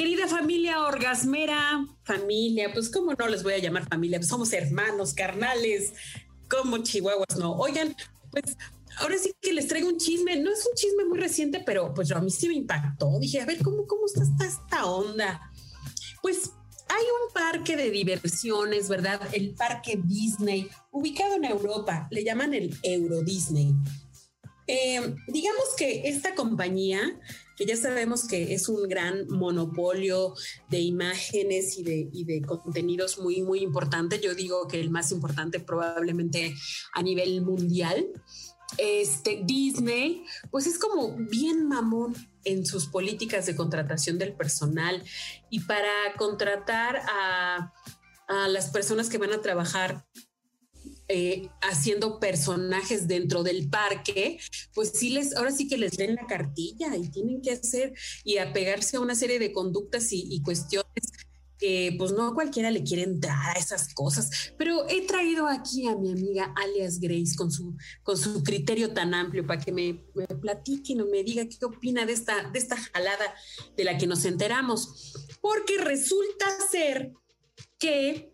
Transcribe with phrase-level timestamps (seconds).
[0.00, 5.12] Querida familia orgasmera, familia, pues cómo no les voy a llamar familia, pues somos hermanos,
[5.12, 5.92] carnales,
[6.48, 7.52] como chihuahuas, no.
[7.56, 7.94] Oigan,
[8.30, 8.56] pues
[8.96, 12.10] ahora sí que les traigo un chisme, no es un chisme muy reciente, pero pues
[12.12, 13.18] a mí sí me impactó.
[13.18, 15.52] Dije, a ver, ¿cómo, cómo está esta onda?
[16.22, 16.50] Pues
[16.88, 19.20] hay un parque de diversiones, ¿verdad?
[19.34, 23.74] El parque Disney, ubicado en Europa, le llaman el Euro Disney.
[24.66, 27.02] Eh, digamos que esta compañía
[27.60, 30.32] que ya sabemos que es un gran monopolio
[30.70, 34.18] de imágenes y de, y de contenidos muy, muy importante.
[34.18, 36.54] Yo digo que el más importante probablemente
[36.94, 38.06] a nivel mundial.
[38.78, 45.04] Este Disney, pues es como bien mamón en sus políticas de contratación del personal
[45.50, 47.74] y para contratar a,
[48.26, 50.06] a las personas que van a trabajar
[51.12, 54.38] eh, haciendo personajes dentro del parque,
[54.74, 58.36] pues sí les, ahora sí que les den la cartilla y tienen que hacer y
[58.36, 60.86] apegarse a una serie de conductas y, cuestiones
[61.58, 65.96] que pues no cualquiera le quieren dar a esas cosas, pero he traído aquí a
[65.96, 70.28] mi amiga alias Grace con su, con su criterio tan amplio para que me, me
[70.28, 73.34] platique y me diga qué opina de esta, de esta jalada
[73.76, 77.12] de la que nos enteramos, porque resulta ser
[77.80, 78.29] que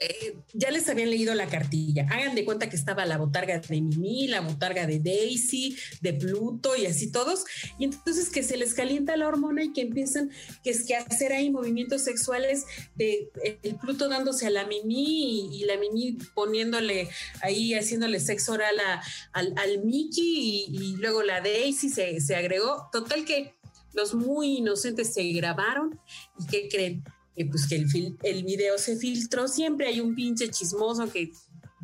[0.00, 2.06] eh, ya les habían leído la cartilla.
[2.10, 6.76] Hagan de cuenta que estaba la botarga de Mimi, la botarga de Daisy, de Pluto
[6.76, 7.44] y así todos.
[7.78, 10.30] Y entonces que se les calienta la hormona y que empiezan
[10.62, 12.64] que es que hacer ahí movimientos sexuales
[12.96, 13.30] de
[13.62, 17.08] el Pluto dándose a la Mimi y, la Mimi poniéndole
[17.40, 19.02] ahí, haciéndole sexo oral a,
[19.32, 22.88] al, al, Mickey y, luego la Daisy se, se agregó.
[22.92, 23.54] Total que
[23.92, 25.98] los muy inocentes se grabaron
[26.38, 27.04] y ¿qué creen?
[27.36, 31.32] Eh, pues que el, el, video se filtró, siempre hay un pinche chismoso que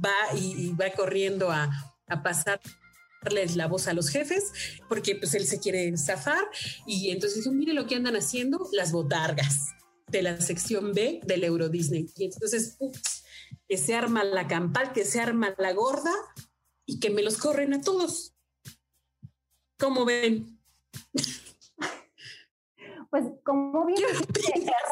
[0.04, 1.70] va y, y va corriendo a,
[2.06, 4.52] a pasarles la voz a los jefes
[4.88, 6.44] porque pues él se quiere zafar
[6.86, 9.68] y entonces dijo, mire lo que andan haciendo las botargas
[10.10, 12.10] de la sección B del Euro Disney.
[12.16, 13.24] Y entonces, ups,
[13.68, 16.12] que se arma la campal, que se arma la gorda
[16.84, 18.34] y que me los corren a todos.
[19.78, 20.58] ¿Cómo ven?
[23.10, 24.00] Pues como bien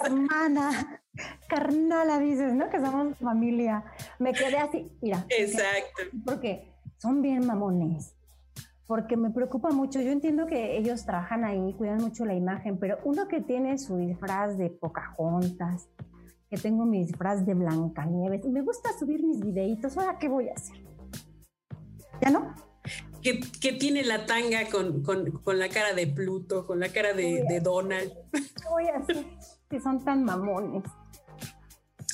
[0.05, 1.03] hermana,
[1.49, 2.69] carnala dices, ¿no?
[2.69, 3.85] Que somos familia.
[4.19, 5.25] Me quedé así, mira.
[5.29, 6.03] Exacto.
[6.25, 8.15] Porque son bien mamones.
[8.87, 10.01] Porque me preocupa mucho.
[10.01, 13.97] Yo entiendo que ellos trabajan ahí, cuidan mucho la imagen, pero uno que tiene su
[13.99, 15.89] disfraz de Pocahontas,
[16.51, 20.55] que tengo mi disfraz de Blancanieves, me gusta subir mis videitos, ¿ahora qué voy a
[20.55, 20.77] hacer?
[22.23, 22.55] ¿Ya no?
[23.23, 27.13] Que, que, tiene la tanga con, con, con, la cara de Pluto, con la cara
[27.13, 28.13] de, de Donald.
[28.33, 29.25] ¿Qué voy a hacer?
[29.69, 30.85] Que son tan mamones.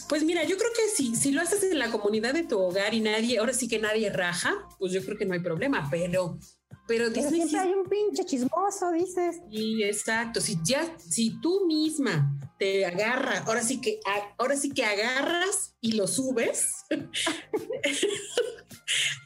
[0.09, 2.93] Pues mira, yo creo que si, si lo haces en la comunidad de tu hogar
[2.95, 6.39] y nadie, ahora sí que nadie raja, pues yo creo que no hay problema, pero
[6.87, 9.41] pero, pero siempre si, hay un pinche chismoso, dices.
[9.51, 10.41] Sí, exacto.
[10.41, 14.01] Si ya, si tú misma te agarras, ahora sí que,
[14.37, 16.85] ahora sí que agarras y lo subes,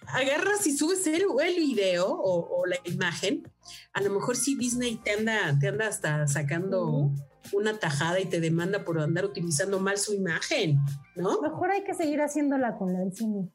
[0.06, 3.50] agarras y subes el, el video o, o, la imagen,
[3.92, 7.52] a lo mejor sí Disney te anda, te anda hasta sacando uh -huh.
[7.52, 10.78] una tajada y te demanda por andar utilizando mal su imagen,
[11.16, 11.40] ¿no?
[11.40, 13.48] Mejor hay que seguir haciéndola con la del cine.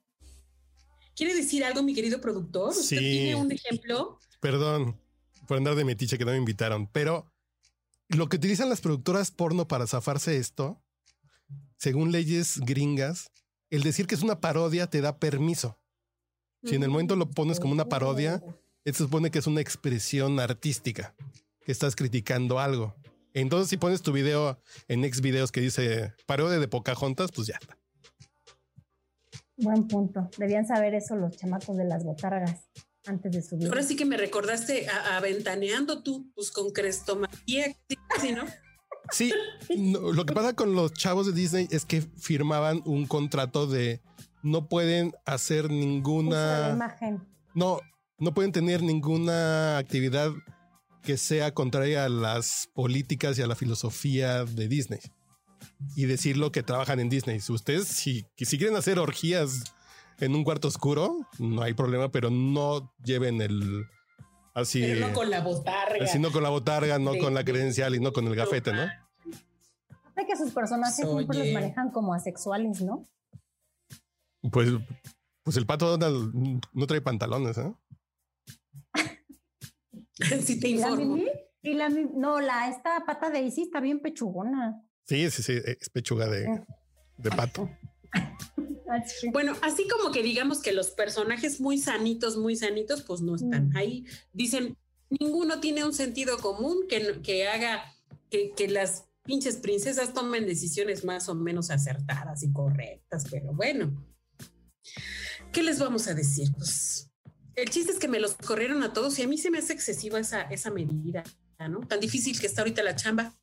[1.16, 2.70] ¿Quiere decir algo, mi querido productor?
[2.70, 2.98] ¿Usted sí.
[2.98, 4.20] tiene un ejemplo?
[4.40, 5.04] Perdón
[5.48, 7.32] por andar de metiche que no me invitaron, pero
[8.10, 10.82] lo que utilizan las productoras porno para zafarse esto,
[11.78, 13.32] según leyes gringas,
[13.70, 15.80] el decir que es una parodia te da permiso.
[16.64, 18.42] Si en el momento lo pones como una parodia,
[18.86, 21.14] se supone que es una expresión artística,
[21.66, 22.96] que estás criticando algo.
[23.34, 27.58] Entonces, si pones tu video en ex videos que dice parodia de Pocahontas, pues ya
[27.60, 27.78] está.
[29.58, 30.30] Buen punto.
[30.38, 32.70] Debían saber eso los chamacos de las botargas
[33.06, 33.68] antes de subir.
[33.68, 37.76] Ahora sí que me recordaste a, a Ventaneando tú, pues con Crestomatía,
[38.22, 38.46] ¿sí, no?
[39.12, 39.32] Sí,
[39.78, 44.02] no, lo que pasa con los chavos de Disney es que firmaban un contrato de
[44.44, 47.26] no pueden hacer ninguna imagen.
[47.56, 47.80] No,
[48.20, 50.32] no pueden tener ninguna actividad
[51.02, 55.00] que sea contraria a las políticas y a la filosofía de Disney
[55.96, 57.40] y decir lo que trabajan en Disney.
[57.40, 59.64] Si ustedes, si, si quieren hacer orgías
[60.20, 63.86] en un cuarto oscuro, no hay problema, pero no lleven el
[64.54, 64.82] así.
[64.82, 66.06] Pero no con la botarga.
[66.06, 68.36] Así no con la botarga, no De- con la de- credencial y no con el
[68.36, 68.84] gafete, ¿no?
[70.16, 73.04] Sé que sus personajes siempre los manejan como asexuales, ¿no?
[74.52, 74.70] Pues,
[75.44, 77.74] pues el pato Donald no trae pantalones, ¿eh?
[80.46, 81.16] Sí te Y la informo.
[81.16, 81.30] Mimi,
[81.62, 84.82] y la Mimi- no, la esta pata de Isis está bien pechugona.
[85.06, 86.62] Sí, sí, sí, es pechuga de,
[87.18, 87.70] de pato.
[89.32, 93.70] Bueno, así como que digamos que los personajes muy sanitos, muy sanitos, pues no están
[93.70, 93.76] Mm.
[93.78, 94.06] ahí.
[94.34, 94.78] Dicen,
[95.10, 97.84] ninguno tiene un sentido común que, no- que haga
[98.30, 103.92] que, que las pinches princesas tomen decisiones más o menos acertadas y correctas, pero bueno,
[105.52, 106.50] ¿qué les vamos a decir?
[106.58, 107.10] Pues
[107.56, 109.74] el chiste es que me los corrieron a todos y a mí se me hace
[109.74, 111.24] excesiva esa, esa medida,
[111.70, 111.82] ¿no?
[111.82, 113.34] Tan difícil que está ahorita la chamba.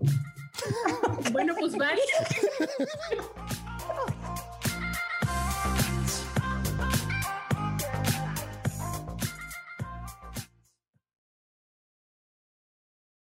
[1.32, 1.86] Bueno, pues bye.